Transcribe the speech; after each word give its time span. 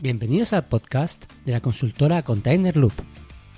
Bienvenidos 0.00 0.52
al 0.52 0.66
podcast 0.66 1.30
de 1.44 1.52
la 1.52 1.60
consultora 1.60 2.22
Container 2.22 2.76
Loop. 2.76 2.92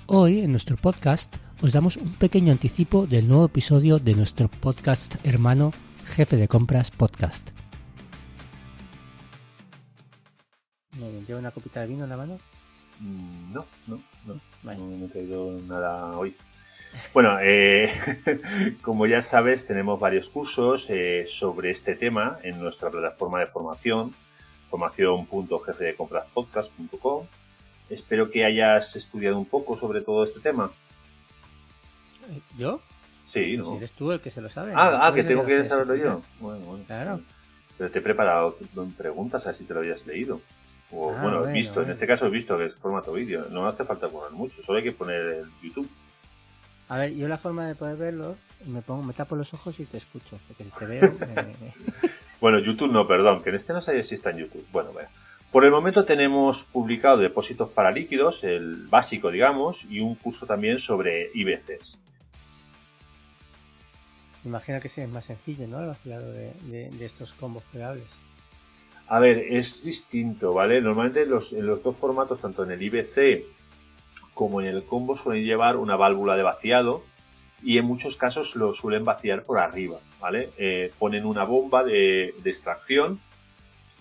Hoy 0.07 0.39
en 0.39 0.51
nuestro 0.51 0.75
podcast 0.75 1.37
os 1.61 1.71
damos 1.71 1.95
un 1.97 2.13
pequeño 2.15 2.51
anticipo 2.51 3.07
del 3.07 3.27
nuevo 3.27 3.45
episodio 3.45 3.99
de 3.99 4.13
nuestro 4.13 4.49
podcast 4.49 5.15
hermano 5.25 5.71
Jefe 6.05 6.35
de 6.35 6.47
Compras 6.47 6.91
Podcast. 6.91 7.49
¿Lleva 11.27 11.39
una 11.39 11.51
copita 11.51 11.79
de 11.81 11.87
vino 11.87 12.03
en 12.03 12.09
la 12.09 12.17
mano? 12.17 12.37
Mm, 12.99 13.53
No, 13.53 13.65
no, 13.87 14.01
no. 14.25 14.41
No 14.63 14.87
me 14.97 15.05
he 15.05 15.09
traído 15.09 15.51
nada 15.61 16.17
hoy. 16.17 16.35
Bueno, 17.13 17.37
eh, 17.41 17.89
como 18.81 19.07
ya 19.07 19.21
sabes, 19.21 19.65
tenemos 19.65 19.99
varios 19.99 20.29
cursos 20.29 20.87
eh, 20.89 21.23
sobre 21.25 21.69
este 21.69 21.95
tema 21.95 22.37
en 22.43 22.59
nuestra 22.59 22.91
plataforma 22.91 23.39
de 23.39 23.47
formación, 23.47 24.13
formación.jefedecompraspodcast.com. 24.73 27.27
Espero 27.89 28.31
que 28.31 28.43
hayas 28.43 28.95
estudiado 28.95 29.37
un 29.37 29.45
poco 29.45 29.77
sobre 29.77 30.01
todo 30.01 30.23
este 30.23 30.39
tema. 30.39 30.71
¿Yo? 32.57 32.81
Sí, 33.23 33.55
¿no? 33.55 33.65
Si 33.65 33.75
eres 33.75 33.91
tú 33.91 34.11
el 34.11 34.19
que 34.19 34.31
se 34.31 34.41
lo 34.41 34.49
sabe. 34.49 34.73
Ah, 34.75 35.01
ah 35.03 35.09
¿Tú 35.09 35.15
que 35.17 35.25
tengo 35.25 35.45
que 35.45 35.63
saberlo 35.63 35.95
yo. 35.95 36.23
Bueno, 36.39 36.65
bueno. 36.65 36.83
Claro. 36.85 37.21
Pero 37.77 37.91
te 37.91 37.99
he 37.99 38.01
preparado 38.01 38.57
preguntas 38.97 39.45
a 39.45 39.49
ver 39.49 39.55
si 39.55 39.65
te 39.65 39.75
lo 39.75 39.81
habías 39.81 40.07
leído. 40.07 40.41
O, 40.91 41.11
Ah, 41.11 41.21
bueno, 41.21 41.37
bueno, 41.39 41.53
visto, 41.53 41.83
en 41.83 41.91
este 41.91 42.07
caso 42.07 42.25
he 42.25 42.31
visto 42.31 42.57
que 42.57 42.65
es 42.65 42.75
formato 42.75 43.13
vídeo. 43.13 43.45
No 43.51 43.67
hace 43.67 43.83
falta 43.83 44.09
poner 44.09 44.31
mucho, 44.31 44.63
solo 44.63 44.79
hay 44.79 44.83
que 44.83 44.91
poner 44.91 45.21
el 45.21 45.45
YouTube. 45.61 45.87
A 46.89 46.97
ver, 46.97 47.13
yo 47.13 47.27
la 47.27 47.37
forma 47.37 47.67
de 47.67 47.75
poder 47.75 47.97
verlo, 47.97 48.37
me 48.65 48.81
pongo, 48.81 49.03
me 49.03 49.13
tapo 49.13 49.35
los 49.35 49.53
ojos 49.53 49.79
y 49.79 49.85
te 49.85 49.97
escucho, 49.97 50.39
porque 50.47 50.63
si 50.63 50.71
te 50.71 50.87
veo... 50.87 51.03
eh, 51.21 51.53
Bueno, 52.43 52.59
YouTube 52.59 52.91
no, 52.91 53.07
perdón, 53.07 53.41
que 53.41 53.51
en 53.51 53.55
este 53.55 53.71
no 53.71 53.79
sabía 53.79 54.03
si 54.03 54.15
está 54.15 54.31
en 54.31 54.39
YouTube. 54.39 54.67
Bueno, 54.73 54.91
vea. 54.91 55.07
Por 55.49 55.63
el 55.63 55.71
momento 55.71 56.03
tenemos 56.03 56.65
publicado 56.65 57.15
depósitos 57.15 57.69
para 57.69 57.89
líquidos, 57.89 58.43
el 58.43 58.85
básico, 58.87 59.31
digamos, 59.31 59.85
y 59.89 60.01
un 60.01 60.15
curso 60.15 60.45
también 60.45 60.77
sobre 60.77 61.31
IBCs. 61.33 61.97
me 64.43 64.49
imagino 64.49 64.81
que 64.81 64.89
sí, 64.89 64.99
es 64.99 65.07
más 65.07 65.23
sencillo, 65.23 65.69
¿no? 65.69 65.81
El 65.81 65.91
afilado 65.91 66.33
de, 66.33 66.51
de- 66.63 66.89
de 66.89 67.05
estos 67.05 67.31
combos 67.31 67.63
plegables. 67.71 68.09
A 69.07 69.19
ver, 69.19 69.37
es 69.49 69.81
distinto, 69.85 70.53
¿vale? 70.53 70.81
Normalmente 70.81 71.25
los, 71.25 71.53
en 71.53 71.65
los 71.65 71.81
dos 71.81 71.95
formatos, 71.97 72.41
tanto 72.41 72.65
en 72.65 72.71
el 72.71 72.81
IBC 72.81 73.45
como 74.33 74.59
en 74.59 74.67
el 74.67 74.83
combo, 74.83 75.15
suelen 75.15 75.45
llevar 75.45 75.77
una 75.77 75.95
válvula 75.95 76.35
de 76.35 76.43
vaciado 76.43 77.05
y 77.63 77.77
en 77.77 77.85
muchos 77.85 78.17
casos 78.17 78.55
lo 78.55 78.73
suelen 78.73 79.05
vaciar 79.05 79.43
por 79.43 79.59
arriba, 79.59 79.99
¿vale? 80.19 80.49
Eh, 80.57 80.91
ponen 80.99 81.25
una 81.25 81.43
bomba 81.43 81.83
de, 81.83 82.33
de 82.43 82.49
extracción 82.49 83.19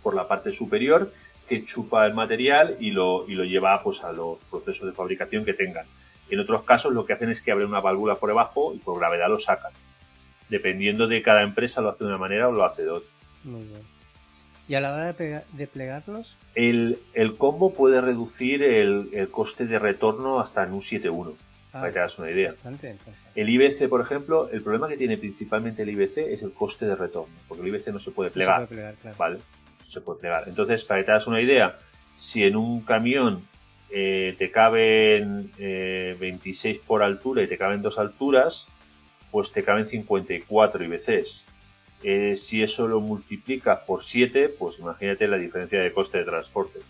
por 0.02 0.14
la 0.14 0.26
parte 0.26 0.50
superior 0.50 1.12
que 1.48 1.64
chupa 1.64 2.06
el 2.06 2.14
material 2.14 2.76
y 2.80 2.90
lo, 2.90 3.28
y 3.28 3.34
lo 3.34 3.44
lleva 3.44 3.82
pues, 3.82 4.02
a 4.04 4.12
los 4.12 4.38
procesos 4.50 4.86
de 4.86 4.92
fabricación 4.92 5.44
que 5.44 5.54
tengan. 5.54 5.86
En 6.30 6.40
otros 6.40 6.62
casos 6.64 6.92
lo 6.92 7.04
que 7.04 7.12
hacen 7.12 7.30
es 7.30 7.42
que 7.42 7.52
abren 7.52 7.68
una 7.68 7.80
válvula 7.80 8.14
por 8.16 8.30
debajo 8.30 8.72
y 8.74 8.78
por 8.78 8.98
gravedad 8.98 9.28
lo 9.28 9.38
sacan. 9.38 9.72
Dependiendo 10.48 11.06
de 11.06 11.22
cada 11.22 11.42
empresa 11.42 11.80
lo 11.80 11.90
hace 11.90 12.04
de 12.04 12.08
una 12.08 12.18
manera 12.18 12.48
o 12.48 12.52
lo 12.52 12.64
hace 12.64 12.82
de 12.82 12.90
otra. 12.90 13.10
Muy 13.44 13.62
bien. 13.62 13.82
Y 14.68 14.74
a 14.74 14.80
la 14.80 14.94
hora 14.94 15.12
de, 15.12 15.42
de 15.52 15.66
plegarlos, 15.66 16.38
El, 16.54 16.98
el 17.14 17.36
combo 17.36 17.74
puede 17.74 18.00
reducir 18.00 18.62
el, 18.62 19.10
el 19.12 19.28
coste 19.28 19.66
de 19.66 19.78
retorno 19.78 20.40
hasta 20.40 20.62
en 20.62 20.72
un 20.72 20.80
7.1, 20.80 21.34
ah, 21.72 21.80
para 21.80 21.92
que 21.92 21.98
hagas 21.98 22.18
una 22.18 22.30
idea. 22.30 22.50
bastante. 22.50 22.96
El 23.34 23.48
IBC, 23.48 23.88
por 23.88 24.00
ejemplo, 24.00 24.48
el 24.50 24.62
problema 24.62 24.88
que 24.88 24.96
tiene 24.96 25.16
principalmente 25.16 25.82
el 25.82 25.90
IBC 25.90 26.18
es 26.18 26.42
el 26.42 26.52
coste 26.52 26.86
de 26.86 26.94
retorno, 26.96 27.34
porque 27.48 27.62
el 27.62 27.68
IBC 27.74 27.88
no 27.88 27.98
se 28.00 28.10
puede 28.10 28.30
No 28.30 28.32
se 28.32 28.34
plegar, 28.34 28.56
puede 28.56 28.68
plegar, 28.68 28.94
claro. 28.96 29.16
¿vale? 29.18 29.36
No 29.36 29.86
se 29.86 30.00
puede 30.00 30.20
plegar. 30.20 30.44
Entonces, 30.48 30.84
para 30.84 31.00
que 31.00 31.04
te 31.06 31.10
hagas 31.12 31.26
una 31.26 31.40
idea, 31.40 31.78
si 32.16 32.44
en 32.44 32.56
un 32.56 32.82
camión 32.82 33.46
eh, 33.90 34.34
te 34.38 34.50
caben 34.50 35.50
eh, 35.58 36.16
26 36.18 36.78
por 36.78 37.02
altura 37.02 37.42
y 37.42 37.46
te 37.46 37.58
caben 37.58 37.82
dos 37.82 37.98
alturas, 37.98 38.68
pues 39.30 39.50
te 39.52 39.62
caben 39.64 39.86
54 39.86 40.84
IBCs. 40.84 41.44
Eh, 42.04 42.34
si 42.36 42.62
eso 42.62 42.88
lo 42.88 43.00
multiplicas 43.00 43.80
por 43.86 44.02
7, 44.02 44.48
pues 44.58 44.78
imagínate 44.78 45.28
la 45.28 45.36
diferencia 45.36 45.80
de 45.80 45.92
coste 45.92 46.18
de 46.18 46.24
transporte. 46.24 46.80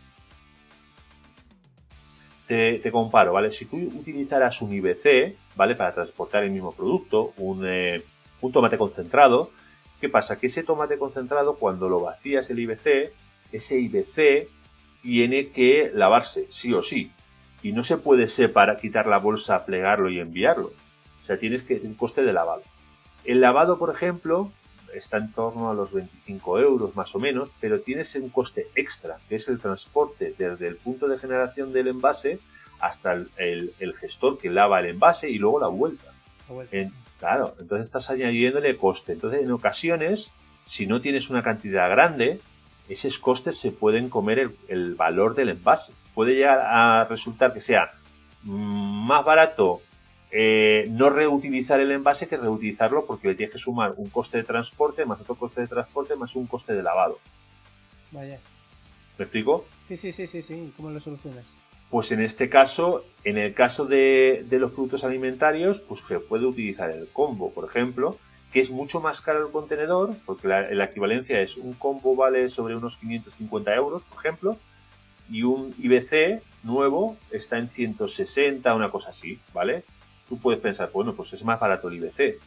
Te, 2.53 2.93
comparo, 2.93 3.33
¿vale? 3.33 3.51
Si 3.51 3.65
tú 3.65 3.79
utilizaras 3.79 4.61
un 4.61 4.75
IBC, 4.75 5.37
¿vale? 5.57 5.75
Para 5.75 5.95
transportar 5.95 6.45
el 6.45 6.51
mismo 6.51 6.73
producto, 6.73 7.33
un, 7.39 7.65
eh, 7.67 8.03
un 8.43 8.53
tomate 8.53 8.77
concentrado, 8.77 9.49
¿qué 10.03 10.11
pasa? 10.11 10.39
Que 10.39 10.49
ese 10.49 10.62
tomate 10.62 10.99
concentrado, 10.99 11.55
cuando 11.55 11.89
lo 11.89 12.01
vacías 12.01 12.51
el 12.51 12.59
IBC, 12.59 13.11
ese 13.53 13.79
IBC 13.79 14.49
tiene 15.01 15.49
que 15.49 15.91
lavarse, 15.95 16.45
sí 16.51 16.75
o 16.75 16.83
sí. 16.83 17.11
Y 17.62 17.73
no 17.73 17.83
se 17.83 17.97
puede 17.97 18.29
separar, 18.29 18.79
quitar 18.79 19.07
la 19.07 19.17
bolsa, 19.17 19.65
plegarlo 19.65 20.11
y 20.11 20.21
enviarlo. 20.21 20.73
O 21.21 21.23
sea, 21.23 21.39
tienes 21.39 21.62
que 21.62 21.81
un 21.83 21.95
coste 21.95 22.23
de 22.23 22.35
lavado. 22.35 22.65
El 23.25 23.41
lavado, 23.41 23.79
por 23.79 23.89
ejemplo, 23.89 24.53
está 24.95 25.17
en 25.19 25.33
torno 25.33 25.71
a 25.71 25.75
los 25.75 25.93
25 25.93 26.59
euros 26.61 26.95
más 26.97 27.15
o 27.15 27.19
menos, 27.19 27.51
pero 27.61 27.81
tienes 27.81 28.15
un 28.17 28.29
coste 28.31 28.69
extra, 28.75 29.19
que 29.29 29.37
es 29.37 29.49
el 29.49 29.59
transporte 29.59 30.35
desde 30.37 30.67
el 30.69 30.77
punto 30.77 31.09
de 31.09 31.19
generación 31.19 31.73
del 31.73 31.89
envase 31.89 32.39
hasta 32.81 33.13
el, 33.13 33.31
el- 33.37 33.73
el 33.79 33.95
gestor 33.95 34.39
que 34.39 34.51
lava 34.51 34.81
el 34.81 34.87
envase 34.87 35.31
y 35.31 35.39
luego 35.39 35.61
la 35.61 35.69
vuelta. 35.69 36.13
La 36.49 36.55
vuelta. 36.55 36.77
En- 36.77 36.93
claro, 37.19 37.55
entonces 37.61 37.87
estás 37.87 38.11
añadiéndole 38.11 38.77
coste. 38.77 39.13
Entonces, 39.13 39.43
en 39.43 39.53
ocasiones, 39.53 40.33
si 40.67 40.87
no 40.87 41.01
tienes 41.01 41.31
una 41.31 41.43
cantidad 41.43 41.89
grande, 41.91 42.41
esos 42.89 43.19
costes 43.19 43.57
se 43.59 43.71
pueden 43.71 44.09
comer 44.09 44.39
el, 44.41 44.57
el 44.69 44.95
valor 44.97 45.35
del 45.35 45.51
envase. 45.51 45.93
Puede 46.15 46.35
llegar 46.35 46.59
a 46.61 47.05
resultar 47.05 47.53
que 47.55 47.61
sea 47.61 47.93
mm, 48.43 49.07
más 49.07 49.25
barato 49.25 49.81
eh, 50.34 50.87
no 50.91 51.10
reutilizar 51.10 51.78
el 51.78 51.93
envase 51.93 52.26
que 52.26 52.38
reutilizarlo 52.38 53.04
porque 53.04 53.28
le 53.28 53.34
tienes 53.34 53.53
que 53.53 53.59
sumar 53.59 53.93
un 53.98 54.09
coste 54.09 54.38
de 54.38 54.44
transporte 54.44 55.04
más 55.04 55.20
otro 55.20 55.34
coste 55.34 55.60
de 55.60 55.66
transporte 55.66 56.16
más 56.16 56.34
un 56.34 56.47
coste 56.47 56.72
de 56.72 56.82
lavado. 56.82 57.19
Vaya. 58.10 58.41
¿Me 59.19 59.25
explico? 59.25 59.66
Sí, 59.87 59.98
sí, 59.98 60.10
sí, 60.10 60.26
sí, 60.26 60.41
sí. 60.41 60.72
¿Cómo 60.75 60.88
lo 60.88 61.00
solucionas? 61.00 61.54
Pues 61.91 62.10
en 62.12 62.22
este 62.22 62.48
caso, 62.48 63.04
en 63.25 63.37
el 63.37 63.53
caso 63.53 63.84
de, 63.84 64.47
de 64.48 64.59
los 64.59 64.72
productos 64.72 65.04
alimentarios, 65.04 65.81
pues 65.81 66.00
se 66.00 66.19
puede 66.19 66.47
utilizar 66.47 66.91
el 66.91 67.09
combo, 67.09 67.53
por 67.53 67.69
ejemplo, 67.69 68.16
que 68.54 68.60
es 68.60 68.70
mucho 68.70 69.00
más 69.03 69.20
caro 69.20 69.47
el 69.47 69.53
contenedor, 69.53 70.16
porque 70.25 70.49
la, 70.49 70.62
la 70.70 70.84
equivalencia 70.84 71.43
es 71.43 71.59
un 71.59 71.75
combo 71.75 72.16
vale 72.16 72.49
sobre 72.49 72.75
unos 72.75 72.97
550 72.97 73.75
euros, 73.75 74.04
por 74.04 74.19
ejemplo, 74.19 74.56
y 75.28 75.43
un 75.43 75.75
IBC 75.78 76.43
nuevo 76.62 77.19
está 77.31 77.59
en 77.59 77.69
160, 77.69 78.75
una 78.75 78.91
cosa 78.91 79.10
así, 79.10 79.38
¿vale? 79.53 79.84
Tú 80.32 80.38
puedes 80.38 80.62
pensar, 80.62 80.91
bueno, 80.94 81.12
pues 81.12 81.31
es 81.34 81.44
más 81.44 81.60
barato 81.60 81.88
el 81.88 81.97
IBC. 81.97 82.38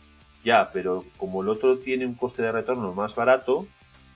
Ya, 0.43 0.71
pero 0.73 1.05
como 1.17 1.43
el 1.43 1.49
otro 1.49 1.77
tiene 1.77 2.07
un 2.07 2.15
coste 2.15 2.41
de 2.41 2.51
retorno 2.51 2.91
más 2.95 3.13
barato, 3.13 3.67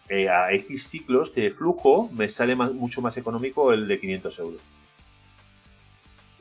eh, 0.10 0.28
a 0.28 0.52
X 0.54 0.88
ciclos 0.90 1.36
de 1.36 1.52
flujo 1.52 2.10
me 2.12 2.28
sale 2.28 2.56
más- 2.56 2.74
mucho 2.74 3.00
más 3.04 3.16
económico 3.18 3.72
el 3.72 3.88
de 3.88 4.00
500 4.00 4.40
euros. 4.40 4.62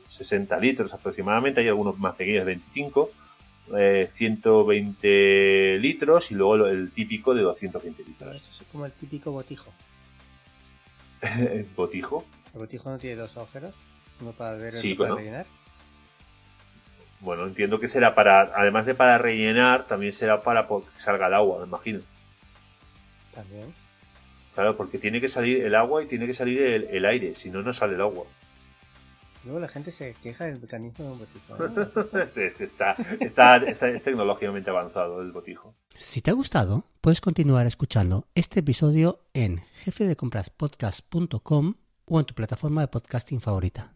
60 0.09 0.57
litros 0.57 0.91
aproximadamente, 0.91 1.61
hay 1.61 1.67
algunos 1.67 1.99
más 1.99 2.15
pequeños, 2.15 2.45
25, 2.47 3.11
eh, 3.77 4.09
120 4.15 5.77
litros 5.77 6.31
y 6.31 6.33
luego 6.33 6.65
el 6.65 6.89
típico 6.89 7.35
de 7.35 7.43
220 7.43 8.01
Pero 8.17 8.31
litros. 8.31 8.35
esto 8.37 8.63
es 8.63 8.71
como 8.71 8.87
el 8.87 8.91
típico 8.93 9.31
botijo. 9.31 9.71
El 11.21 11.65
botijo. 11.77 12.25
El 12.55 12.59
botijo 12.61 12.89
no 12.89 12.97
tiene 12.97 13.17
dos 13.17 13.37
agujeros. 13.37 13.75
Uno 14.19 14.31
para 14.31 14.55
beber 14.55 14.73
y 14.73 14.77
Sí, 14.77 14.93
otro 14.93 15.03
para 15.03 15.13
bueno. 15.13 15.17
rellenar. 15.27 15.45
Bueno, 17.21 17.45
entiendo 17.45 17.79
que 17.79 17.87
será 17.87 18.15
para, 18.15 18.41
además 18.55 18.85
de 18.85 18.95
para 18.95 19.17
rellenar, 19.17 19.87
también 19.87 20.13
será 20.13 20.41
para 20.41 20.67
que 20.67 20.75
salga 20.97 21.27
el 21.27 21.33
agua, 21.33 21.59
me 21.59 21.65
imagino. 21.67 21.99
También. 23.33 23.73
Claro, 24.55 24.75
porque 24.77 24.97
tiene 24.97 25.19
que 25.21 25.27
salir 25.27 25.63
el 25.65 25.75
agua 25.75 26.03
y 26.03 26.07
tiene 26.07 26.25
que 26.25 26.33
salir 26.33 26.61
el, 26.61 26.83
el 26.85 27.05
aire, 27.05 27.33
si 27.33 27.49
no, 27.49 27.61
no 27.61 27.71
sale 27.73 27.95
el 27.95 28.01
agua. 28.01 28.23
Luego 29.45 29.59
la 29.61 29.67
gente 29.69 29.91
se 29.91 30.13
queja 30.21 30.45
del 30.45 30.59
mecanismo 30.59 31.05
de 31.05 31.11
un 31.11 31.19
botijo. 31.19 31.55
¿no? 31.57 32.27
Sí, 32.27 32.41
es 32.41 32.53
que 32.55 32.63
está, 32.65 32.93
está, 33.19 33.57
está- 33.57 33.87
es 33.89 34.03
tecnológicamente 34.03 34.69
avanzado 34.69 35.21
el 35.21 35.31
botijo. 35.31 35.73
Si 35.95 36.21
te 36.21 36.31
ha 36.31 36.33
gustado, 36.33 36.83
puedes 36.99 37.21
continuar 37.21 37.65
escuchando 37.67 38.27
este 38.35 38.59
episodio 38.61 39.19
en 39.33 39.61
jefedecompraspodcast.com 39.85 41.75
o 42.05 42.19
en 42.19 42.25
tu 42.25 42.33
plataforma 42.33 42.81
de 42.81 42.87
podcasting 42.89 43.39
favorita. 43.39 43.93